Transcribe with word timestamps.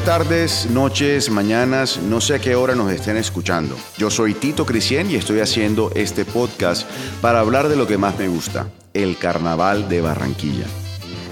Buenas 0.00 0.18
tardes, 0.18 0.70
noches, 0.70 1.28
mañanas, 1.28 1.98
no 1.98 2.22
sé 2.22 2.34
a 2.34 2.38
qué 2.38 2.54
hora 2.54 2.74
nos 2.74 2.90
estén 2.90 3.18
escuchando. 3.18 3.76
Yo 3.98 4.08
soy 4.08 4.32
Tito 4.32 4.64
Cristian 4.64 5.10
y 5.10 5.16
estoy 5.16 5.40
haciendo 5.40 5.90
este 5.94 6.24
podcast 6.24 6.88
para 7.20 7.40
hablar 7.40 7.68
de 7.68 7.76
lo 7.76 7.86
que 7.86 7.98
más 7.98 8.18
me 8.18 8.26
gusta, 8.26 8.68
el 8.94 9.18
Carnaval 9.18 9.90
de 9.90 10.00
Barranquilla. 10.00 10.64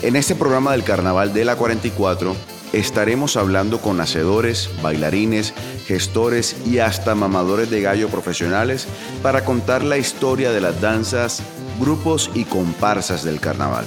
En 0.03 0.17
este 0.17 0.35
programa 0.35 0.73
del 0.73 0.85
Carnaval 0.85 1.33
de 1.33 1.47
la 1.47 1.57
44 1.57 2.37
estaremos 2.75 3.39
hablando 3.39 3.81
con 3.81 4.03
hacedores, 4.03 4.69
bailarines, 4.83 5.55
gestores 5.87 6.55
y 6.67 6.81
hasta 6.81 7.15
mamadores 7.15 7.71
de 7.71 7.81
gallo 7.81 8.11
profesionales 8.11 8.87
para 9.23 9.47
contar 9.47 9.83
la 9.83 9.97
historia 9.97 10.53
de 10.53 10.61
las 10.61 10.79
danzas, 10.83 11.43
grupos 11.81 12.31
y 12.35 12.45
comparsas 12.45 13.25
del 13.25 13.41
carnaval. 13.41 13.87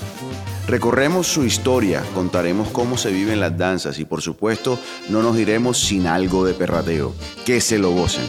Recorremos 0.68 1.28
su 1.28 1.44
historia, 1.44 2.04
contaremos 2.14 2.70
cómo 2.70 2.98
se 2.98 3.12
viven 3.12 3.40
las 3.40 3.58
danzas 3.58 4.00
y 4.00 4.06
por 4.06 4.22
supuesto 4.22 4.80
no 5.10 5.22
nos 5.22 5.38
iremos 5.38 5.80
sin 5.80 6.08
algo 6.08 6.46
de 6.46 6.54
perrateo. 6.54 7.14
Que 7.46 7.60
se 7.60 7.78
lo 7.78 7.92
gocen. 7.92 8.26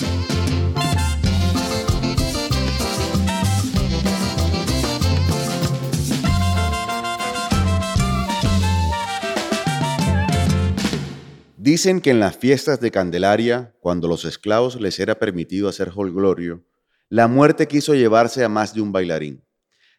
Dicen 11.57 12.01
que 12.01 12.11
en 12.11 12.19
las 12.19 12.37
fiestas 12.37 12.81
de 12.81 12.91
Candelaria, 12.91 13.77
cuando 13.79 14.09
los 14.09 14.25
esclavos 14.25 14.81
les 14.81 14.99
era 14.99 15.21
permitido 15.21 15.69
hacer 15.69 15.93
holglorio, 15.95 16.65
la 17.09 17.29
muerte 17.29 17.69
quiso 17.69 17.95
llevarse 17.95 18.43
a 18.43 18.49
más 18.49 18.75
de 18.75 18.81
un 18.81 18.91
bailarín. 18.91 19.45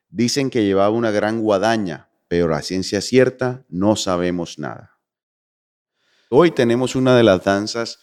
Dicen 0.09 0.49
que 0.49 0.65
llevaba 0.65 0.89
una 0.89 1.09
gran 1.09 1.39
guadaña, 1.39 2.09
pero 2.33 2.47
la 2.47 2.63
ciencia 2.63 2.99
cierta 2.99 3.63
no 3.69 3.95
sabemos 3.95 4.57
nada. 4.57 4.97
Hoy 6.31 6.49
tenemos 6.49 6.95
una 6.95 7.15
de 7.15 7.21
las 7.21 7.43
danzas 7.43 7.99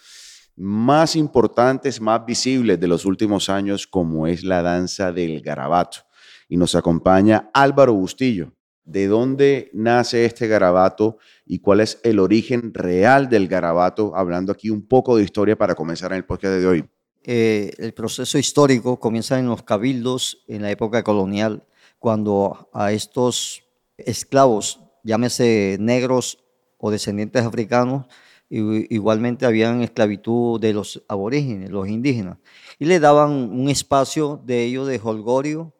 más 0.55 1.17
importantes, 1.17 2.01
más 2.01 2.25
visibles 2.25 2.79
de 2.79 2.87
los 2.87 3.05
últimos 3.07 3.49
años, 3.49 3.89
como 3.89 4.29
es 4.29 4.45
la 4.45 4.63
danza 4.63 5.11
del 5.11 5.41
garabato. 5.41 6.03
Y 6.49 6.57
nos 6.57 6.77
acompaña 6.77 7.51
Álvaro 7.53 7.93
Bustillo. 7.93 8.55
¿De 8.85 9.09
dónde 9.09 9.69
nace 9.73 10.25
este 10.25 10.47
garabato 10.47 11.19
y 11.45 11.59
cuál 11.59 11.81
es 11.81 11.99
el 12.05 12.21
origen 12.21 12.73
real 12.73 13.29
del 13.29 13.49
garabato? 13.49 14.15
Hablando 14.15 14.53
aquí 14.53 14.71
un 14.71 14.87
poco 14.87 15.17
de 15.17 15.25
historia 15.25 15.59
para 15.59 15.75
comenzar 15.75 16.13
en 16.13 16.19
el 16.19 16.25
podcast 16.25 16.55
de 16.55 16.67
hoy. 16.69 16.85
Eh, 17.25 17.73
el 17.79 17.95
proceso 17.95 18.39
histórico 18.39 19.01
comienza 19.01 19.41
en 19.41 19.47
los 19.47 19.65
cabildos 19.65 20.45
en 20.47 20.63
la 20.63 20.71
época 20.71 21.03
colonial, 21.03 21.67
cuando 21.99 22.71
a 22.73 22.93
estos 22.93 23.65
esclavos, 24.07 24.81
llámese 25.03 25.77
negros 25.81 26.39
o 26.79 26.91
descendientes 26.91 27.45
africanos, 27.45 28.07
igualmente 28.51 29.47
habían 29.47 29.83
esclavitud 29.83 30.61
de 30.61 30.73
los 30.73 31.03
aborígenes, 31.09 31.71
los 31.71 31.89
indígenas, 31.89 32.39
y 32.79 32.87
le 32.87 32.99
daban 32.99 33.31
un 33.31 33.69
espacio 33.69 34.41
de 34.45 34.65
ellos 34.65 34.89
de 34.89 35.01
holgorio 35.03 35.73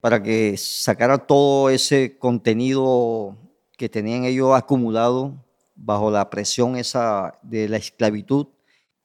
para 0.00 0.22
que 0.22 0.56
sacara 0.56 1.18
todo 1.18 1.70
ese 1.70 2.16
contenido 2.18 3.36
que 3.76 3.88
tenían 3.88 4.24
ellos 4.24 4.54
acumulado 4.54 5.44
bajo 5.74 6.10
la 6.10 6.30
presión 6.30 6.76
esa 6.76 7.38
de 7.42 7.68
la 7.68 7.76
esclavitud, 7.76 8.46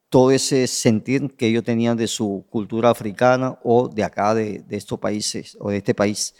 todo 0.09 0.31
ese 0.31 0.67
sentir 0.67 1.35
que 1.35 1.47
ellos 1.47 1.63
tenían 1.63 1.97
de 1.97 2.07
su 2.07 2.45
cultura 2.49 2.89
africana 2.89 3.59
o 3.63 3.87
de 3.89 4.03
acá, 4.03 4.33
de, 4.33 4.59
de 4.59 4.77
estos 4.77 4.99
países 4.99 5.57
o 5.59 5.71
de 5.71 5.77
este 5.77 5.93
país 5.93 6.35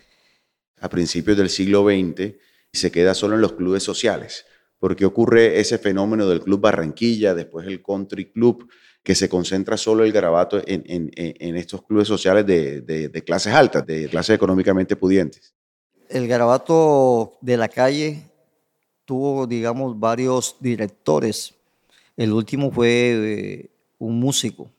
a 0.83 0.89
principios 0.89 1.37
del 1.37 1.49
siglo 1.49 1.85
XX 1.85 2.33
se 2.73 2.91
queda 2.91 3.13
solo 3.13 3.35
en 3.35 3.41
los 3.41 3.53
clubes 3.53 3.83
sociales. 3.83 4.45
Porque 4.79 5.05
ocurre 5.05 5.61
ese 5.61 5.77
fenómeno 5.77 6.27
del 6.27 6.41
Club 6.41 6.59
Barranquilla, 6.59 7.33
después 7.33 7.65
el 7.67 7.81
Country 7.81 8.29
Club, 8.33 8.69
que 9.01 9.15
se 9.15 9.29
concentra 9.29 9.77
solo 9.77 10.03
el 10.03 10.11
garabato 10.11 10.61
en, 10.65 11.57
estos 11.57 11.83
clubes 11.83 12.09
sociales 12.09 12.45
de, 12.45 13.23
clases 13.25 13.53
altas, 13.53 13.85
de 13.85 14.09
clases 14.09 14.35
económicamente 14.35 14.97
pudientes. 14.97 15.53
El 16.09 16.27
garabato 16.27 17.37
de 17.39 17.55
la 17.55 17.69
calle 17.69 18.29
tuvo, 19.05 19.47
digamos, 19.47 19.97
varios 19.97 20.57
directores. 20.59 21.53
El 22.17 22.33
último 22.33 22.71
fue 22.71 22.89
eh, 22.89 23.69
un 23.99 24.19
músico. 24.19 24.69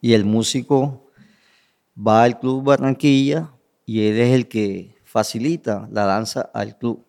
Y 0.00 0.14
el 0.14 0.24
músico 0.24 1.10
va 1.94 2.24
al 2.24 2.40
Club 2.40 2.64
Barranquilla 2.64 3.52
y 3.84 4.06
él 4.06 4.18
es 4.18 4.32
el 4.32 4.48
que 4.48 4.95
facilita 5.16 5.88
la 5.90 6.04
danza 6.04 6.50
al 6.52 6.76
club. 6.76 7.02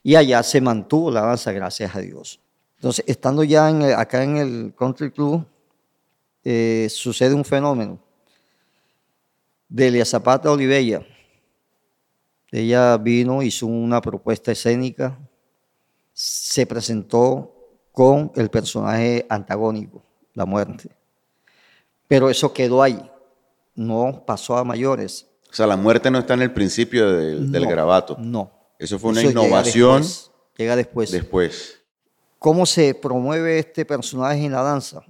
Y 0.00 0.14
allá 0.14 0.44
se 0.44 0.60
mantuvo 0.60 1.10
la 1.10 1.22
danza, 1.22 1.50
gracias 1.50 1.96
a 1.96 1.98
Dios. 1.98 2.38
Entonces, 2.76 3.04
estando 3.08 3.42
ya 3.42 3.68
en 3.68 3.82
acá 3.82 4.22
en 4.22 4.36
el 4.36 4.74
Country 4.78 5.10
Club, 5.10 5.44
eh, 6.44 6.86
sucede 6.88 7.34
un 7.34 7.44
fenómeno. 7.44 7.98
Delia 9.68 10.04
Zapata 10.04 10.52
Olivella, 10.52 11.04
ella 12.52 12.96
vino, 12.96 13.42
hizo 13.42 13.66
una 13.66 14.00
propuesta 14.00 14.52
escénica, 14.52 15.18
se 16.12 16.64
presentó 16.64 17.52
con 17.90 18.30
el 18.36 18.50
personaje 18.50 19.26
antagónico, 19.28 20.04
la 20.32 20.46
muerte. 20.46 20.90
Pero 22.06 22.30
eso 22.30 22.52
quedó 22.52 22.84
ahí, 22.84 23.10
no 23.74 24.22
pasó 24.24 24.56
a 24.56 24.62
mayores. 24.62 25.26
O 25.56 25.60
sea, 25.64 25.66
la 25.66 25.78
muerte 25.78 26.10
no 26.10 26.18
está 26.18 26.34
en 26.34 26.42
el 26.42 26.52
principio 26.52 27.10
del, 27.10 27.50
del 27.50 27.66
grabato. 27.66 28.14
No. 28.20 28.52
Eso 28.78 28.98
fue 28.98 29.12
una 29.12 29.22
innovación. 29.22 30.02
Llega 30.54 30.76
después, 30.76 31.10
después. 31.10 31.80
¿Cómo 32.38 32.66
se 32.66 32.92
promueve 32.92 33.58
este 33.58 33.86
personaje 33.86 34.44
en 34.44 34.52
la 34.52 34.60
danza? 34.60 35.00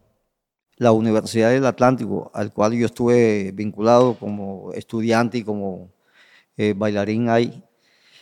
La 0.77 0.93
Universidad 0.93 1.51
del 1.51 1.67
Atlántico, 1.67 2.31
al 2.33 2.53
cual 2.53 2.75
yo 2.75 2.87
estuve 2.87 3.51
vinculado 3.55 4.17
como 4.21 4.73
estudiante 4.73 5.39
y 5.39 5.43
como 5.43 5.91
eh, 6.57 6.75
bailarín 6.77 7.28
ahí, 7.28 7.65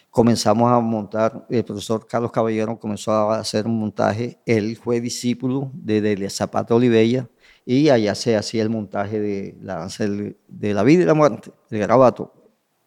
comenzamos 0.08 0.72
a 0.72 0.80
montar, 0.80 1.46
el 1.50 1.62
profesor 1.62 2.06
Carlos 2.06 2.32
Caballero 2.32 2.80
comenzó 2.80 3.12
a 3.12 3.38
hacer 3.38 3.66
un 3.66 3.78
montaje, 3.78 4.38
él 4.46 4.78
fue 4.82 4.98
discípulo 4.98 5.70
de 5.74 6.00
Delia 6.00 6.30
Zapata 6.30 6.74
Olivella, 6.74 7.28
y 7.66 7.88
allá 7.88 8.14
se 8.14 8.36
hacía 8.36 8.62
el 8.62 8.70
montaje 8.70 9.20
de 9.20 9.56
la 9.60 9.76
danza 9.76 10.04
de 10.06 10.74
la 10.74 10.82
vida 10.82 11.02
y 11.02 11.06
la 11.06 11.14
muerte, 11.14 11.50
el 11.70 11.78
garabato. 11.78 12.32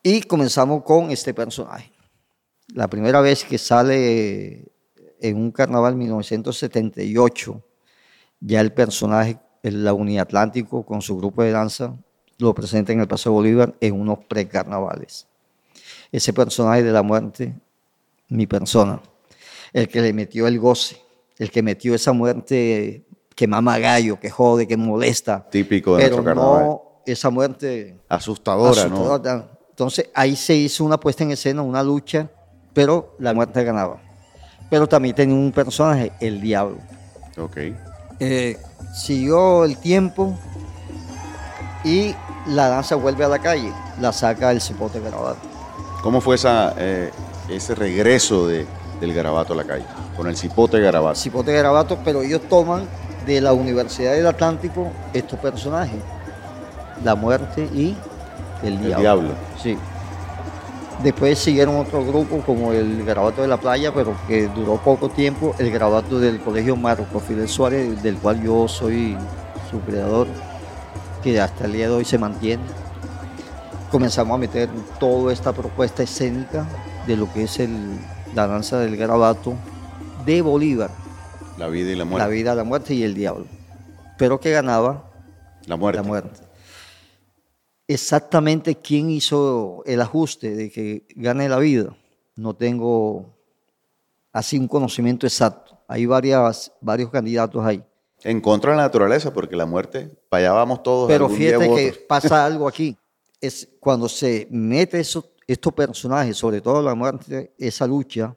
Y 0.03 0.21
comenzamos 0.21 0.83
con 0.83 1.11
este 1.11 1.33
personaje. 1.33 1.91
La 2.73 2.87
primera 2.87 3.21
vez 3.21 3.43
que 3.43 3.57
sale 3.57 4.71
en 5.19 5.37
un 5.37 5.51
carnaval 5.51 5.95
1978, 5.95 7.63
ya 8.39 8.61
el 8.61 8.71
personaje, 8.71 9.39
la 9.63 9.93
Unidad 9.93 10.23
Atlántico, 10.23 10.85
con 10.85 11.01
su 11.01 11.17
grupo 11.17 11.43
de 11.43 11.51
danza, 11.51 11.97
lo 12.37 12.53
presenta 12.53 12.93
en 12.93 12.99
el 12.99 13.07
Paseo 13.07 13.31
Bolívar 13.31 13.75
en 13.81 13.99
unos 13.99 14.19
precarnavales. 14.25 15.27
Ese 16.11 16.33
personaje 16.33 16.83
de 16.83 16.91
la 16.91 17.01
muerte, 17.01 17.55
mi 18.29 18.45
persona, 18.45 19.01
el 19.73 19.87
que 19.87 20.01
le 20.01 20.13
metió 20.13 20.47
el 20.47 20.59
goce, 20.59 21.01
el 21.37 21.49
que 21.49 21.63
metió 21.63 21.95
esa 21.95 22.13
muerte 22.13 23.06
que 23.37 23.47
mama 23.47 23.77
gallo, 23.77 24.19
que 24.19 24.31
jode, 24.31 24.67
que 24.67 24.75
molesta. 24.75 25.47
Típico 25.51 25.95
de 25.95 26.09
pero 26.09 26.23
no 26.33 26.81
esa 27.05 27.29
muerte 27.29 28.01
asustadora, 28.09 28.87
¿no? 28.87 29.21
Entonces 29.69 30.09
ahí 30.15 30.35
se 30.35 30.55
hizo 30.55 30.83
una 30.83 30.99
puesta 30.99 31.23
en 31.23 31.31
escena, 31.31 31.61
una 31.61 31.83
lucha, 31.83 32.27
pero 32.73 33.15
la 33.19 33.35
muerte 33.35 33.63
ganaba. 33.63 34.01
Pero 34.71 34.87
también 34.87 35.13
tenía 35.15 35.35
un 35.35 35.51
personaje, 35.51 36.11
el 36.19 36.41
diablo. 36.41 36.79
Ok. 37.37 37.57
Eh, 38.19 38.57
siguió 38.95 39.65
el 39.65 39.77
tiempo 39.77 40.35
y 41.83 42.15
la 42.47 42.69
danza 42.69 42.95
vuelve 42.95 43.23
a 43.23 43.27
la 43.27 43.37
calle, 43.37 43.71
la 44.01 44.11
saca 44.11 44.51
el 44.51 44.61
cipote 44.61 44.99
grabado. 44.99 45.37
¿Cómo 46.01 46.21
fue 46.21 46.35
esa, 46.35 46.73
eh, 46.75 47.11
ese 47.49 47.75
regreso 47.75 48.47
de, 48.47 48.65
del 48.99 49.13
garabato 49.13 49.53
a 49.53 49.57
la 49.57 49.63
calle? 49.63 49.85
Con 50.17 50.25
el 50.25 50.35
cipote 50.35 50.79
garabato. 50.81 51.19
Cipote 51.19 51.53
garabato, 51.53 51.99
pero 52.03 52.23
ellos 52.23 52.41
toman 52.49 52.87
de 53.27 53.41
la 53.41 53.53
Universidad 53.53 54.13
del 54.13 54.25
Atlántico 54.25 54.89
estos 55.13 55.37
personajes, 55.39 55.99
la 57.03 57.13
muerte 57.13 57.69
y 57.73 57.95
el 58.63 58.79
diablo. 58.79 58.95
El 58.95 59.01
diablo. 59.01 59.29
Sí. 59.61 59.77
Después 61.03 61.37
siguieron 61.37 61.75
otros 61.75 62.07
grupos 62.07 62.43
como 62.43 62.73
el 62.73 63.05
Garabato 63.05 63.43
de 63.43 63.47
la 63.47 63.57
Playa, 63.57 63.93
pero 63.93 64.15
que 64.27 64.47
duró 64.47 64.77
poco 64.77 65.09
tiempo, 65.09 65.53
el 65.59 65.69
Garabato 65.69 66.19
del 66.19 66.39
Colegio 66.39 66.75
Marco 66.75 67.19
Fidel 67.19 67.47
Suárez, 67.47 68.01
del 68.01 68.15
cual 68.15 68.41
yo 68.41 68.67
soy 68.67 69.15
su 69.69 69.79
creador, 69.81 70.27
que 71.21 71.39
hasta 71.39 71.65
el 71.65 71.73
día 71.73 71.87
de 71.87 71.93
hoy 71.93 72.05
se 72.05 72.17
mantiene. 72.17 72.63
Comenzamos 73.91 74.33
a 74.33 74.37
meter 74.39 74.69
toda 74.99 75.31
esta 75.31 75.53
propuesta 75.53 76.01
escénica 76.01 76.65
de 77.05 77.15
lo 77.15 77.31
que 77.31 77.43
es 77.43 77.59
la 78.33 78.47
danza 78.47 78.79
del 78.79 78.97
Garabato 78.97 79.53
de 80.25 80.41
Bolívar, 80.41 80.89
la 81.57 81.67
vida 81.67 81.91
y 81.91 81.95
la 81.95 82.05
muerte. 82.05 82.23
La 82.23 82.27
vida, 82.29 82.55
la 82.55 82.63
muerte 82.63 82.93
y 82.93 83.03
el 83.03 83.13
diablo. 83.13 83.45
Pero 84.17 84.39
que 84.39 84.51
ganaba 84.51 85.11
la 85.65 85.75
muerte. 85.75 85.97
La 86.01 86.07
muerte. 86.07 86.39
Exactamente 87.87 88.75
quién 88.75 89.09
hizo 89.09 89.81
el 89.85 90.01
ajuste 90.01 90.53
de 90.55 90.69
que 90.69 91.05
gane 91.15 91.47
la 91.47 91.57
vida, 91.57 91.95
no 92.35 92.53
tengo 92.53 93.33
así 94.33 94.57
un 94.57 94.67
conocimiento 94.67 95.25
exacto. 95.25 95.77
Hay 95.87 96.05
varias, 96.05 96.73
varios 96.81 97.09
candidatos 97.09 97.63
ahí. 97.65 97.81
En 98.23 98.41
contra 98.41 98.71
de 98.71 98.77
la 98.77 98.83
naturaleza, 98.83 99.31
porque 99.33 99.55
la 99.55 99.65
muerte, 99.65 100.09
para 100.27 100.41
allá 100.47 100.51
vamos 100.53 100.83
todos. 100.83 101.07
Pero 101.07 101.25
algún 101.25 101.39
día 101.39 101.51
fíjate 101.59 101.71
u 101.71 101.75
que 101.75 101.89
otro. 101.91 102.01
pasa 102.09 102.45
algo 102.45 102.67
aquí. 102.67 102.97
Es 103.39 103.69
cuando 103.79 104.09
se 104.09 104.47
mete 104.51 104.99
eso- 104.99 105.31
estos 105.47 105.71
personajes, 105.73 106.35
sobre 106.35 106.59
todo 106.59 106.81
la 106.81 106.93
muerte, 106.93 107.53
esa 107.57 107.87
lucha, 107.87 108.35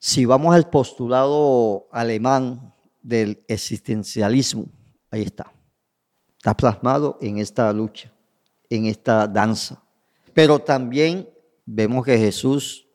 si 0.00 0.24
vamos 0.24 0.54
al 0.54 0.68
postulado 0.70 1.86
alemán 1.92 2.74
del 3.02 3.44
existencialismo, 3.48 4.64
ahí 5.10 5.22
está. 5.22 5.52
Está 6.38 6.56
plasmado 6.56 7.18
en 7.20 7.36
esta 7.36 7.70
lucha, 7.72 8.10
en 8.70 8.86
esta 8.86 9.28
danza. 9.28 9.82
Pero 10.32 10.58
también 10.58 11.28
vemos 11.66 12.04
que 12.06 12.16
Jesús 12.16 12.86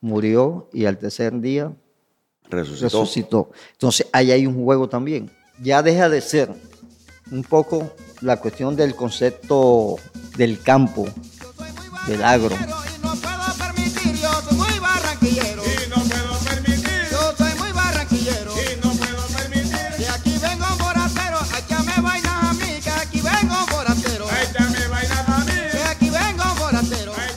murió 0.00 0.70
y 0.72 0.84
al 0.84 0.96
tercer 0.98 1.38
día 1.40 1.74
Resucitó. 2.48 2.84
resucitó. 2.84 3.50
Entonces 3.72 4.06
ahí 4.12 4.30
hay 4.30 4.46
un 4.46 4.64
juego 4.64 4.88
también. 4.88 5.28
Ya 5.60 5.82
deja 5.82 6.08
de 6.08 6.20
ser 6.20 6.54
un 7.32 7.42
poco 7.42 7.92
la 8.20 8.36
cuestión 8.40 8.76
del 8.76 8.94
concepto 8.94 9.96
del 10.36 10.60
campo, 10.60 11.06
del 12.06 12.22
agro. 12.22 12.54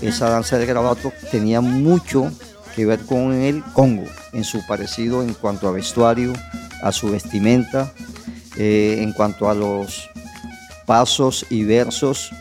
Esa 0.10 0.32
danza 0.32 0.58
del 0.58 0.66
grabato 0.66 1.14
tenía 1.30 1.62
mucho 1.62 2.32
que 2.76 2.84
ver 2.84 3.00
con 3.02 3.32
el 3.32 3.64
Congo, 3.74 4.06
en 4.34 4.44
su 4.44 4.66
parecido 4.66 5.22
en 5.22 5.36
cuanto 5.36 5.68
a 5.68 5.72
vestuario, 5.72 6.34
a 6.82 6.92
su 6.92 7.12
vestimenta, 7.12 7.94
eh, 8.58 9.02
en 9.02 9.14
cuanto 9.14 9.52
a 9.52 9.54
los 9.54 10.10
pasos 10.88 11.46
y 11.52 11.64
versos. 11.64 12.32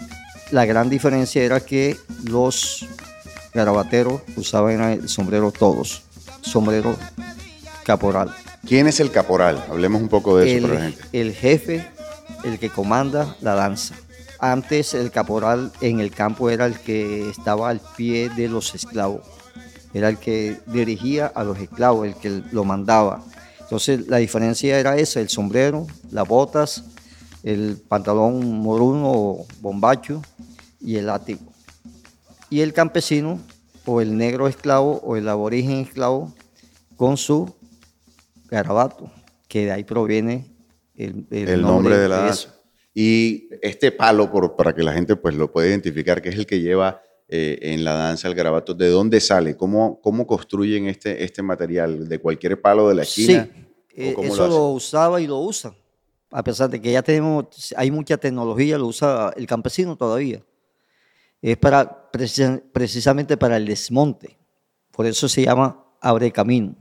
La 0.50 0.64
gran 0.64 0.88
diferencia 0.88 1.42
era 1.42 1.60
que 1.60 1.98
los 2.24 2.86
garabateros 3.52 4.22
usaban 4.34 4.80
el 4.84 5.08
sombrero 5.10 5.52
todos, 5.52 6.04
sombrero 6.40 6.96
caporal. 7.84 8.34
¿Quién 8.66 8.86
es 8.86 8.98
el 8.98 9.10
caporal? 9.10 9.62
Hablemos 9.70 10.00
un 10.00 10.08
poco 10.08 10.38
de 10.38 10.56
eso 10.56 10.68
para 10.68 10.80
la 10.80 10.86
el, 10.86 10.94
gente. 10.94 11.08
el 11.20 11.34
jefe, 11.34 11.86
el 12.44 12.58
que 12.58 12.70
comanda 12.70 13.36
la 13.42 13.54
danza. 13.54 13.94
Antes 14.40 14.94
el 14.94 15.10
caporal 15.10 15.72
en 15.80 15.98
el 16.00 16.12
campo 16.12 16.48
era 16.48 16.66
el 16.66 16.78
que 16.78 17.28
estaba 17.28 17.70
al 17.70 17.80
pie 17.96 18.28
de 18.30 18.48
los 18.48 18.74
esclavos. 18.74 19.22
Era 19.92 20.08
el 20.08 20.18
que 20.18 20.60
dirigía 20.66 21.26
a 21.26 21.42
los 21.42 21.58
esclavos, 21.58 22.06
el 22.06 22.14
que 22.14 22.42
lo 22.52 22.64
mandaba. 22.64 23.24
Entonces 23.60 24.06
la 24.06 24.18
diferencia 24.18 24.78
era 24.78 24.96
esa, 24.96 25.20
el 25.20 25.28
sombrero, 25.28 25.86
las 26.10 26.28
botas, 26.28 26.84
el 27.42 27.82
pantalón 27.88 28.60
moruno 28.60 29.10
o 29.10 29.46
bombacho 29.60 30.22
y 30.80 30.96
el 30.96 31.06
látigo. 31.06 31.40
Y 32.48 32.60
el 32.60 32.72
campesino 32.72 33.40
o 33.86 34.00
el 34.00 34.16
negro 34.16 34.46
esclavo 34.46 35.00
o 35.04 35.16
el 35.16 35.28
aborigen 35.28 35.78
esclavo 35.78 36.32
con 36.96 37.16
su 37.16 37.54
garabato, 38.48 39.10
que 39.48 39.66
de 39.66 39.72
ahí 39.72 39.84
proviene 39.84 40.46
el, 40.94 41.26
el 41.30 41.48
El 41.48 41.62
nombre 41.62 41.98
de 41.98 42.08
la 42.08 42.28
eso. 42.28 42.57
Y 43.00 43.48
este 43.62 43.92
palo, 43.92 44.28
por, 44.28 44.56
para 44.56 44.74
que 44.74 44.82
la 44.82 44.92
gente 44.92 45.14
pues, 45.14 45.36
lo 45.36 45.52
pueda 45.52 45.68
identificar, 45.68 46.20
que 46.20 46.30
es 46.30 46.34
el 46.34 46.46
que 46.46 46.58
lleva 46.58 47.00
eh, 47.28 47.56
en 47.62 47.84
la 47.84 47.92
danza 47.92 48.26
el 48.26 48.34
garabato, 48.34 48.74
¿de 48.74 48.88
dónde 48.88 49.20
sale? 49.20 49.56
¿Cómo, 49.56 50.00
cómo 50.00 50.26
construyen 50.26 50.88
este, 50.88 51.22
este 51.22 51.40
material? 51.40 52.08
¿De 52.08 52.18
cualquier 52.18 52.60
palo 52.60 52.88
de 52.88 52.96
la 52.96 53.02
esquina? 53.02 53.48
Sí, 53.54 53.60
¿O 53.60 54.02
eh, 54.02 54.14
cómo 54.14 54.26
eso 54.34 54.48
lo 54.48 54.70
usaba 54.70 55.20
y 55.20 55.28
lo 55.28 55.38
usa. 55.38 55.72
A 56.32 56.42
pesar 56.42 56.70
de 56.70 56.80
que 56.82 56.90
ya 56.90 57.00
tenemos, 57.00 57.72
hay 57.76 57.92
mucha 57.92 58.16
tecnología, 58.16 58.76
lo 58.76 58.88
usa 58.88 59.32
el 59.36 59.46
campesino 59.46 59.94
todavía. 59.94 60.42
Es 61.40 61.56
para, 61.56 62.10
precisa- 62.10 62.60
precisamente 62.72 63.36
para 63.36 63.58
el 63.58 63.66
desmonte. 63.66 64.36
Por 64.90 65.06
eso 65.06 65.28
se 65.28 65.44
llama 65.44 65.84
abre 66.00 66.32
camino. 66.32 66.74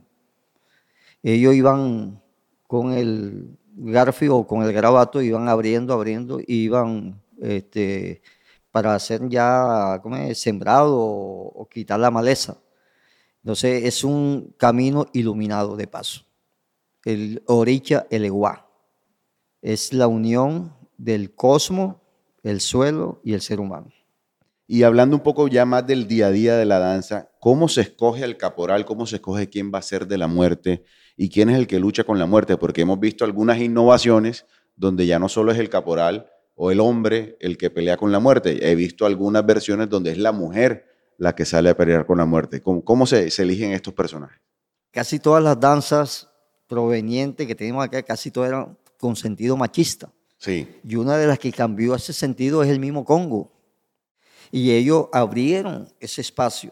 Ellos 1.21 1.53
iban 1.53 2.19
con 2.65 2.93
el 2.93 3.55
garfio 3.77 4.38
o 4.38 4.47
con 4.47 4.63
el 4.63 4.74
grabato, 4.74 5.21
iban 5.21 5.47
abriendo, 5.47 5.94
abriendo, 5.94 6.39
iban 6.47 7.21
este, 7.41 8.21
para 8.71 8.95
hacer 8.95 9.27
ya 9.29 10.00
¿cómo 10.01 10.18
es? 10.18 10.39
sembrado 10.39 10.97
o, 10.97 11.47
o 11.62 11.69
quitar 11.69 12.00
la 12.00 12.12
maleza. 12.12 12.57
Entonces 13.44 13.85
es 13.85 14.03
un 14.03 14.53
camino 14.57 15.06
iluminado 15.13 15.75
de 15.77 15.88
paso. 15.88 16.25
El 17.06 17.41
Oricha 17.45 18.06
Eleguá 18.09 18.68
es 19.62 19.94
la 19.94 20.07
unión 20.07 20.73
del 20.97 21.33
cosmos, 21.33 21.95
el 22.44 22.59
suelo 22.59 23.21
y 23.23 23.33
el 23.33 23.41
ser 23.41 23.59
humano. 23.59 23.91
Y 24.69 24.83
hablando 24.83 25.15
un 25.15 25.23
poco 25.23 25.47
ya 25.47 25.65
más 25.65 25.87
del 25.87 26.07
día 26.07 26.27
a 26.27 26.31
día 26.31 26.57
de 26.57 26.65
la 26.65 26.77
danza, 26.77 27.31
¿cómo 27.39 27.69
se 27.69 27.81
escoge 27.81 28.25
al 28.25 28.35
caporal? 28.35 28.83
¿Cómo 28.83 29.05
se 29.05 29.15
escoge 29.15 29.47
quién 29.47 29.71
va 29.73 29.79
a 29.79 29.81
ser 29.81 30.07
de 30.07 30.17
la 30.17 30.27
muerte? 30.27 30.83
¿Y 31.15 31.29
quién 31.29 31.49
es 31.49 31.57
el 31.57 31.67
que 31.67 31.79
lucha 31.79 32.03
con 32.03 32.19
la 32.19 32.25
muerte? 32.25 32.57
Porque 32.57 32.81
hemos 32.81 32.99
visto 32.99 33.23
algunas 33.23 33.59
innovaciones 33.59 34.45
donde 34.75 35.07
ya 35.07 35.19
no 35.19 35.29
solo 35.29 35.53
es 35.53 35.57
el 35.57 35.69
caporal 35.69 36.29
o 36.55 36.69
el 36.69 36.81
hombre 36.81 37.37
el 37.39 37.57
que 37.57 37.69
pelea 37.69 37.95
con 37.95 38.11
la 38.11 38.19
muerte. 38.19 38.69
He 38.69 38.75
visto 38.75 39.05
algunas 39.05 39.45
versiones 39.45 39.87
donde 39.89 40.11
es 40.11 40.17
la 40.17 40.33
mujer 40.33 40.85
la 41.17 41.33
que 41.33 41.45
sale 41.45 41.69
a 41.69 41.77
pelear 41.77 42.05
con 42.05 42.17
la 42.17 42.25
muerte. 42.25 42.61
¿Cómo, 42.61 42.83
cómo 42.83 43.07
se, 43.07 43.31
se 43.31 43.43
eligen 43.43 43.71
estos 43.71 43.93
personajes? 43.93 44.39
Casi 44.91 45.17
todas 45.17 45.41
las 45.41 45.57
danzas 45.57 46.29
provenientes 46.67 47.47
que 47.47 47.55
tenemos 47.55 47.85
acá, 47.85 48.03
casi 48.03 48.31
todas 48.31 48.49
eran 48.49 48.77
con 48.99 49.15
sentido 49.15 49.55
machista. 49.55 50.11
Sí. 50.37 50.67
Y 50.83 50.95
una 50.95 51.17
de 51.17 51.25
las 51.25 51.39
que 51.39 51.51
cambió 51.53 51.95
ese 51.95 52.11
sentido 52.11 52.63
es 52.63 52.69
el 52.69 52.79
mismo 52.79 53.05
Congo. 53.05 53.56
Y 54.51 54.71
ellos 54.71 55.07
abrieron 55.11 55.88
ese 55.99 56.21
espacio. 56.21 56.71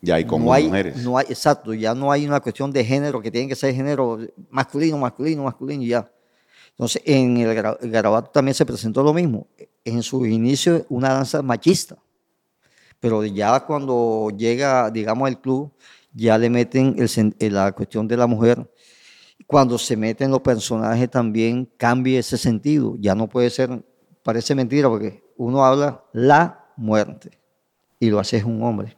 Ya 0.00 0.16
hay 0.16 0.24
como 0.24 0.46
no 0.46 0.52
hay, 0.52 0.64
mujeres. 0.64 0.96
No 0.96 1.16
hay, 1.16 1.26
exacto, 1.28 1.72
ya 1.74 1.94
no 1.94 2.10
hay 2.10 2.26
una 2.26 2.40
cuestión 2.40 2.72
de 2.72 2.84
género 2.84 3.22
que 3.22 3.30
tiene 3.30 3.48
que 3.48 3.54
ser 3.54 3.74
género 3.74 4.18
masculino, 4.50 4.98
masculino, 4.98 5.44
masculino 5.44 5.82
y 5.82 5.88
ya. 5.88 6.10
Entonces, 6.70 7.02
en 7.04 7.36
el, 7.36 7.56
gra- 7.56 7.78
el 7.80 7.90
garabato 7.90 8.30
también 8.30 8.54
se 8.54 8.66
presentó 8.66 9.02
lo 9.02 9.12
mismo. 9.12 9.46
En 9.84 10.02
sus 10.02 10.26
inicios, 10.26 10.82
una 10.88 11.10
danza 11.14 11.40
machista. 11.42 11.96
Pero 12.98 13.24
ya 13.24 13.60
cuando 13.60 14.30
llega, 14.36 14.90
digamos, 14.90 15.28
el 15.28 15.38
club, 15.38 15.72
ya 16.12 16.36
le 16.38 16.50
meten 16.50 16.96
el 16.98 17.54
la 17.54 17.72
cuestión 17.72 18.08
de 18.08 18.16
la 18.16 18.26
mujer. 18.26 18.68
Cuando 19.46 19.76
se 19.76 19.96
meten 19.96 20.30
los 20.30 20.40
personajes 20.40 21.10
también 21.10 21.68
cambia 21.76 22.18
ese 22.18 22.38
sentido. 22.38 22.96
Ya 22.98 23.14
no 23.14 23.28
puede 23.28 23.50
ser, 23.50 23.84
parece 24.22 24.54
mentira, 24.54 24.88
porque 24.88 25.22
uno 25.36 25.64
habla 25.64 26.02
la 26.12 26.61
muerte 26.76 27.38
y 27.98 28.10
lo 28.10 28.18
hace 28.18 28.38
es 28.38 28.44
un 28.44 28.62
hombre. 28.62 28.96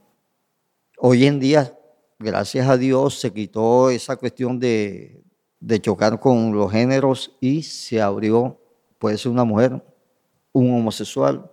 Hoy 0.98 1.26
en 1.26 1.40
día, 1.40 1.76
gracias 2.18 2.68
a 2.68 2.76
Dios, 2.76 3.20
se 3.20 3.32
quitó 3.32 3.90
esa 3.90 4.16
cuestión 4.16 4.58
de, 4.58 5.22
de 5.60 5.80
chocar 5.80 6.20
con 6.20 6.54
los 6.54 6.70
géneros 6.70 7.32
y 7.40 7.62
se 7.62 8.00
abrió, 8.00 8.60
puede 8.98 9.18
ser 9.18 9.32
una 9.32 9.44
mujer, 9.44 9.82
un 10.52 10.74
homosexual, 10.74 11.50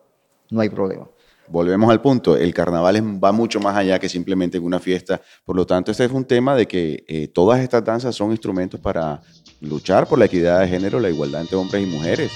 no 0.50 0.62
hay 0.62 0.70
problema. 0.70 1.08
Volvemos 1.48 1.92
al 1.92 2.02
punto, 2.02 2.38
el 2.38 2.54
carnaval 2.54 3.22
va 3.22 3.34
mucho 3.34 3.60
más 3.60 3.76
allá 3.76 4.00
que 4.00 4.08
simplemente 4.08 4.58
una 4.58 4.80
fiesta, 4.80 5.22
por 5.44 5.56
lo 5.58 5.66
tanto 5.66 5.92
este 5.92 6.06
es 6.06 6.12
un 6.12 6.24
tema 6.24 6.56
de 6.56 6.66
que 6.66 7.04
eh, 7.08 7.28
todas 7.28 7.60
estas 7.60 7.84
danzas 7.84 8.16
son 8.16 8.32
instrumentos 8.32 8.80
para 8.80 9.22
luchar 9.60 10.08
por 10.08 10.18
la 10.18 10.26
equidad 10.26 10.62
de 10.62 10.70
género, 10.70 11.00
la 11.00 11.10
igualdad 11.10 11.42
entre 11.42 11.58
hombres 11.58 11.84
y 11.84 11.86
mujeres. 11.88 12.32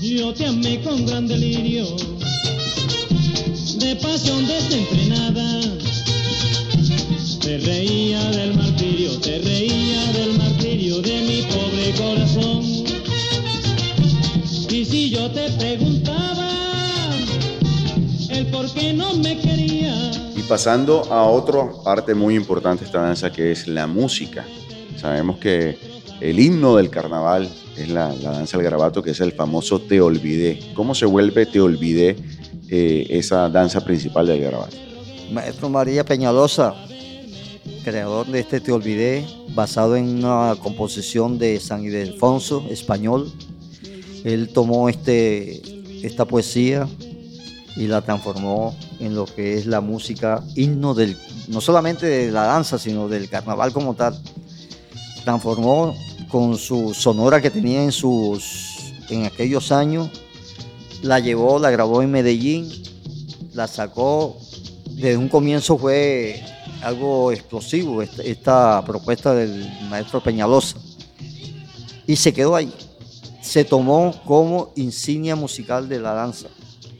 Yo 0.00 0.32
te 0.32 0.46
amé 0.46 0.80
con 0.82 1.04
gran 1.04 1.26
delirio, 1.26 1.84
de 3.82 3.96
pasión 3.96 4.46
desenfrenada. 4.46 5.60
Te 7.40 7.58
reía 7.58 8.22
del 8.30 8.54
martirio, 8.54 9.18
te 9.18 9.38
reía 9.38 10.12
del 10.12 10.38
martirio 10.38 11.02
de 11.02 11.22
mi 11.22 11.42
pobre 11.42 11.92
corazón. 11.98 12.62
Y 14.70 14.84
si 14.84 15.10
yo 15.10 15.28
te 15.32 15.50
preguntaba 15.58 16.48
el 18.30 18.46
por 18.46 18.72
qué 18.72 18.92
no 18.92 19.14
me 19.14 19.38
quería. 19.40 20.12
Y 20.36 20.42
pasando 20.42 21.12
a 21.12 21.24
otra 21.24 21.72
parte 21.84 22.14
muy 22.14 22.36
importante 22.36 22.80
de 22.80 22.86
esta 22.86 23.02
danza 23.02 23.32
que 23.32 23.50
es 23.50 23.66
la 23.66 23.88
música. 23.88 24.44
Sabemos 24.96 25.38
que 25.38 25.76
el 26.20 26.38
himno 26.38 26.76
del 26.76 26.88
carnaval 26.88 27.50
es 27.76 27.88
la, 27.88 28.14
la 28.22 28.30
danza 28.30 28.56
del 28.56 28.64
garabato, 28.64 29.02
que 29.02 29.10
es 29.10 29.20
el 29.20 29.32
famoso 29.32 29.80
Te 29.80 30.00
Olvidé. 30.00 30.60
¿Cómo 30.74 30.94
se 30.94 31.06
vuelve 31.06 31.46
Te 31.46 31.60
Olvidé 31.60 32.16
eh, 32.74 33.06
esa 33.10 33.50
danza 33.50 33.84
principal 33.84 34.26
del 34.26 34.40
garabato? 34.40 34.74
Maestro 35.30 35.68
María 35.68 36.06
Peñalosa, 36.06 36.74
creador 37.84 38.26
de 38.28 38.40
este 38.40 38.60
Te 38.60 38.72
Olvidé, 38.72 39.26
basado 39.54 39.94
en 39.94 40.24
una 40.24 40.56
composición 40.58 41.38
de 41.38 41.60
San 41.60 41.84
Ildefonso, 41.84 42.64
español. 42.70 43.30
Él 44.24 44.48
tomó 44.48 44.88
este, 44.88 45.60
esta 46.02 46.24
poesía 46.24 46.88
y 47.76 47.88
la 47.88 48.00
transformó 48.00 48.74
en 49.00 49.14
lo 49.14 49.26
que 49.26 49.58
es 49.58 49.66
la 49.66 49.82
música 49.82 50.42
himno 50.54 50.94
del, 50.94 51.18
no 51.48 51.60
solamente 51.60 52.06
de 52.06 52.32
la 52.32 52.44
danza, 52.44 52.78
sino 52.78 53.06
del 53.06 53.28
carnaval 53.28 53.74
como 53.74 53.92
tal. 53.92 54.18
transformó 55.24 55.94
con 56.30 56.56
su 56.56 56.94
sonora 56.94 57.42
que 57.42 57.50
tenía 57.50 57.84
en 57.84 57.92
sus 57.92 58.72
en 59.10 59.26
aquellos 59.26 59.72
años, 59.72 60.08
la 61.02 61.18
llevó, 61.18 61.58
la 61.58 61.70
grabó 61.70 62.02
en 62.02 62.10
Medellín, 62.10 62.70
la 63.52 63.66
sacó, 63.66 64.38
desde 64.90 65.16
un 65.16 65.28
comienzo 65.28 65.76
fue 65.76 66.42
algo 66.82 67.32
explosivo 67.32 68.02
esta, 68.02 68.22
esta 68.22 68.84
propuesta 68.84 69.34
del 69.34 69.68
maestro 69.90 70.22
Peñalosa. 70.22 70.78
Y 72.06 72.16
se 72.16 72.32
quedó 72.32 72.56
ahí. 72.56 72.72
Se 73.40 73.64
tomó 73.64 74.14
como 74.24 74.72
insignia 74.76 75.36
musical 75.36 75.88
de 75.88 76.00
la 76.00 76.14
danza, 76.14 76.48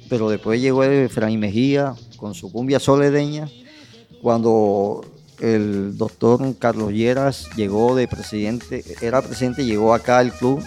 pero 0.09 0.29
después 0.29 0.61
llegó 0.61 0.85
Efraín 0.85 1.41
Mejía 1.41 1.95
con 2.17 2.35
su 2.35 2.51
cumbia 2.53 2.81
soledeña, 2.81 3.49
cuando 4.21 5.05
el 5.41 5.97
doctor 5.97 6.57
Carlos 6.59 6.93
Lleras 6.93 7.49
llegó 7.57 7.95
de 7.97 8.07
presidente, 8.07 8.85
era 9.01 9.23
presidente, 9.23 9.65
llegó 9.65 9.95
acá 9.95 10.19
al 10.19 10.33
club, 10.33 10.63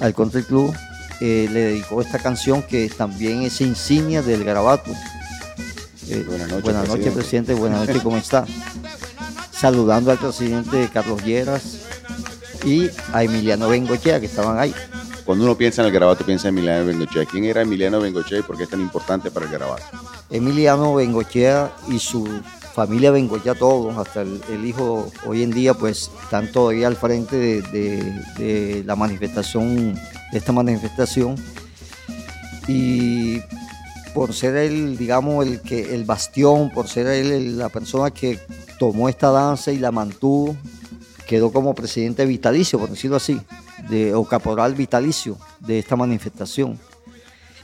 al 0.00 0.14
Country 0.14 0.42
Club, 0.42 0.74
eh, 1.20 1.48
le 1.50 1.60
dedicó 1.60 2.00
esta 2.02 2.18
canción 2.18 2.62
que 2.62 2.88
también 2.88 3.42
es 3.42 3.60
insignia 3.60 4.22
del 4.22 4.44
garabato. 4.44 4.90
Eh, 6.08 6.22
Buenas 6.26 6.48
noches, 6.48 6.62
buenas 6.64 6.88
noches, 6.88 7.12
presidente. 7.12 7.14
presidente. 7.20 7.54
Buenas 7.54 7.80
noches, 7.86 8.02
¿cómo 8.02 8.16
está? 8.16 8.44
Saludando 9.52 10.10
al 10.10 10.18
presidente 10.18 10.88
Carlos 10.92 11.22
Lleras 11.24 11.62
y 12.64 12.90
a 13.12 13.22
Emiliano 13.24 13.68
Bengochea, 13.68 14.20
que 14.20 14.26
estaban 14.26 14.58
ahí. 14.58 14.74
Cuando 15.24 15.44
uno 15.44 15.56
piensa 15.56 15.80
en 15.80 15.86
el 15.86 15.92
garabato, 15.94 16.24
piensa 16.26 16.48
en 16.48 16.58
Emiliano 16.58 16.84
Bengochea. 16.86 17.24
¿Quién 17.24 17.44
era 17.44 17.62
Emiliano 17.62 17.98
Bengochea 18.00 18.40
y 18.40 18.42
por 18.42 18.56
qué 18.58 18.64
es 18.64 18.68
tan 18.68 18.80
importante 18.80 19.30
para 19.30 19.46
el 19.46 19.52
garabato? 19.52 19.82
Emiliano 20.28 20.94
Bengochea 20.94 21.72
y 21.88 21.98
su 21.98 22.28
familia 22.74 23.10
Bengochea, 23.10 23.54
todos, 23.54 23.96
hasta 23.96 24.20
el, 24.22 24.42
el 24.50 24.66
hijo 24.66 25.10
hoy 25.24 25.42
en 25.42 25.50
día, 25.52 25.72
pues 25.72 26.10
están 26.24 26.52
todavía 26.52 26.88
al 26.88 26.96
frente 26.96 27.36
de, 27.36 27.62
de- 27.62 28.22
de 28.38 28.82
la 28.84 28.96
manifestación, 28.96 29.98
esta 30.38 30.52
manifestación. 30.52 31.36
Y 32.66 33.40
por 34.14 34.32
ser 34.32 34.56
él, 34.56 34.96
digamos, 34.96 35.46
el, 35.46 35.60
que, 35.60 35.94
el 35.94 36.04
bastión, 36.04 36.70
por 36.70 36.88
ser 36.88 37.06
él 37.06 37.58
la 37.58 37.68
persona 37.68 38.10
que 38.10 38.38
tomó 38.78 39.08
esta 39.08 39.30
danza 39.30 39.72
y 39.72 39.78
la 39.78 39.90
mantuvo, 39.90 40.56
quedó 41.26 41.52
como 41.52 41.74
presidente 41.74 42.24
vitalicio, 42.26 42.78
por 42.78 42.90
decirlo 42.90 43.16
así, 43.16 43.40
de, 43.88 44.14
o 44.14 44.24
caporal 44.24 44.74
vitalicio 44.74 45.36
de 45.60 45.78
esta 45.78 45.96
manifestación 45.96 46.78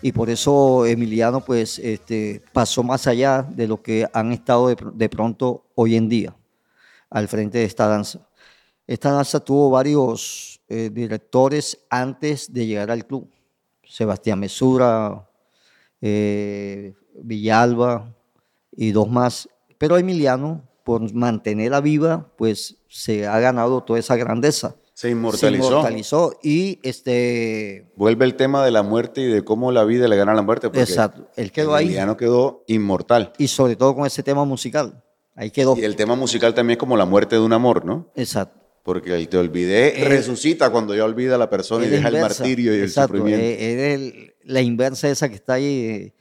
y 0.03 0.13
por 0.13 0.31
eso 0.31 0.87
Emiliano 0.87 1.45
pues 1.45 1.79
este, 1.79 2.43
pasó 2.53 2.83
más 2.83 3.07
allá 3.07 3.43
de 3.43 3.69
lo 3.69 3.83
que 3.83 4.09
han 4.13 4.33
estado 4.33 4.69
de, 4.69 4.77
de 4.95 5.09
pronto 5.09 5.67
hoy 5.75 5.97
en 5.97 6.09
día 6.09 6.35
al 7.11 7.29
frente 7.29 7.59
de 7.59 7.65
esta 7.65 7.87
danza. 7.87 8.21
Esta 8.91 9.13
danza 9.13 9.39
tuvo 9.39 9.71
varios 9.71 10.61
eh, 10.69 10.91
directores 10.93 11.79
antes 11.91 12.53
de 12.53 12.67
llegar 12.67 12.91
al 12.91 13.07
club. 13.07 13.31
Sebastián 13.85 14.41
Mesura, 14.41 15.31
eh, 16.01 16.95
Villalba 17.23 18.13
y 18.73 18.91
dos 18.91 19.09
más. 19.09 19.49
Pero 19.79 19.97
Emiliano, 19.97 20.69
por 20.83 21.15
mantenerla 21.15 21.81
viva, 21.81 22.33
pues 22.37 22.79
se 22.89 23.29
ha 23.29 23.39
ganado 23.39 23.85
toda 23.85 24.01
esa 24.01 24.17
grandeza. 24.17 24.75
Se 24.93 25.11
inmortalizó. 25.11 25.63
Se 25.63 25.69
inmortalizó 25.69 26.33
y 26.43 26.81
este, 26.83 27.93
Vuelve 27.95 28.25
el 28.25 28.35
tema 28.35 28.65
de 28.65 28.73
la 28.73 28.83
muerte 28.83 29.21
y 29.21 29.27
de 29.27 29.45
cómo 29.45 29.71
la 29.71 29.85
vida 29.85 30.09
le 30.09 30.17
gana 30.17 30.33
a 30.33 30.35
la 30.35 30.43
muerte. 30.43 30.67
Porque 30.67 30.81
Exacto. 30.81 31.29
Él 31.37 31.53
quedó 31.53 31.77
ahí. 31.77 31.87
Emiliano 31.87 32.17
quedó 32.17 32.65
inmortal. 32.67 33.35
Y 33.39 33.47
sobre 33.47 33.77
todo 33.77 33.95
con 33.95 34.05
ese 34.05 34.25
tema 34.25 34.45
musical. 34.45 35.05
Ahí 35.37 35.53
quedó. 35.53 35.77
Y 35.77 35.85
el 35.85 35.95
tema 35.95 36.17
musical 36.17 36.55
también 36.55 36.77
es 36.77 36.81
como 36.81 36.97
la 36.97 37.05
muerte 37.05 37.37
de 37.37 37.43
un 37.43 37.53
amor, 37.53 37.85
¿no? 37.85 38.09
Exacto. 38.17 38.60
Porque 38.83 39.15
el 39.15 39.29
te 39.29 39.37
olvidé 39.37 40.01
Eh, 40.01 40.09
resucita 40.09 40.71
cuando 40.71 40.95
ya 40.95 41.05
olvida 41.05 41.35
a 41.35 41.39
la 41.39 41.51
persona 41.51 41.85
y 41.85 41.89
Es 41.89 41.93
deja 41.93 42.09
el 42.09 42.21
martirio 42.21 42.73
y 42.75 42.79
el 42.79 42.85
Exacto, 42.85 43.17
sufrimiento. 43.19 43.45
eh, 43.45 43.73
Es 43.75 43.95
el- 44.01 44.35
la 44.45 44.61
inversa 44.63 45.09
esa 45.11 45.29
que 45.29 45.35
está 45.35 45.55
ahí 45.55 45.83
de, 45.83 46.15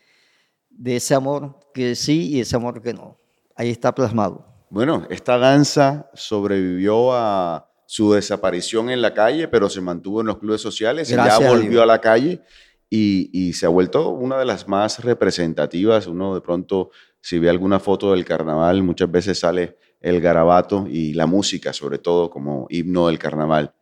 de 0.69 0.95
ese 0.97 1.15
amor 1.15 1.57
que 1.73 1.95
sí 1.95 2.27
y 2.35 2.39
ese 2.41 2.55
amor 2.55 2.81
que 2.81 2.93
no. 2.93 3.17
Ahí 3.55 3.69
está 3.69 3.93
plasmado. 3.95 4.45
Bueno, 4.69 5.07
esta 5.09 5.37
danza 5.37 6.09
sobrevivió 6.13 7.13
a 7.13 7.65
su 7.87 8.13
desaparición 8.13 8.89
en 8.89 9.01
la 9.01 9.13
calle, 9.13 9.47
pero 9.47 9.67
se 9.69 9.81
mantuvo 9.81 10.21
en 10.21 10.27
los 10.27 10.37
clubes 10.37 10.61
sociales 10.61 11.09
y 11.09 11.13
Gracias 11.13 11.39
ya 11.39 11.47
a 11.47 11.49
volvió 11.49 11.69
Dios. 11.71 11.83
a 11.83 11.85
la 11.87 11.99
calle 12.01 12.41
y, 12.89 13.29
y 13.33 13.53
se 13.53 13.65
ha 13.65 13.69
vuelto 13.69 14.09
una 14.09 14.37
de 14.37 14.45
las 14.45 14.67
más 14.67 15.03
representativas. 15.03 16.05
Uno 16.07 16.35
de 16.35 16.41
pronto, 16.41 16.91
si 17.19 17.39
ve 17.39 17.49
alguna 17.49 17.79
foto 17.79 18.11
del 18.11 18.25
carnaval, 18.25 18.83
muchas 18.83 19.09
veces 19.09 19.39
sale 19.39 19.77
el 20.01 20.21
garabato 20.21 20.87
y 20.89 21.13
la 21.13 21.25
música, 21.25 21.73
sobre 21.73 21.97
todo 21.97 22.29
como 22.29 22.67
himno 22.69 23.07
del 23.07 23.19
carnaval. 23.19 23.73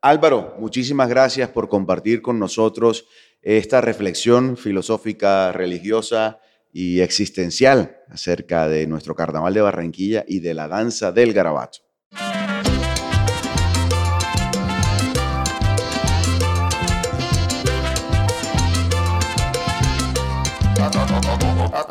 Álvaro, 0.00 0.54
muchísimas 0.58 1.08
gracias 1.08 1.48
por 1.48 1.68
compartir 1.68 2.22
con 2.22 2.38
nosotros 2.38 3.06
esta 3.42 3.80
reflexión 3.80 4.56
filosófica, 4.56 5.52
religiosa 5.52 6.40
y 6.72 7.00
existencial 7.00 7.98
acerca 8.08 8.68
de 8.68 8.86
nuestro 8.86 9.14
carnaval 9.14 9.54
de 9.54 9.62
Barranquilla 9.62 10.24
y 10.28 10.40
de 10.40 10.54
la 10.54 10.68
danza 10.68 11.12
del 11.12 11.32
garabato. 11.32 11.85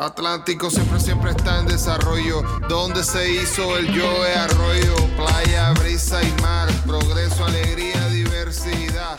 Atlántico 0.06 0.70
siempre, 0.70 1.00
siempre 1.00 1.32
está 1.32 1.58
en 1.58 1.66
desarrollo. 1.66 2.40
Donde 2.68 3.02
se 3.02 3.28
hizo 3.28 3.76
el 3.76 3.92
yo 3.92 4.24
es 4.24 4.36
arroyo, 4.36 4.94
playa, 5.16 5.72
brisa 5.72 6.22
y 6.22 6.42
mar, 6.42 6.68
progreso, 6.86 7.44
alegría, 7.44 8.08
diversidad. 8.10 9.18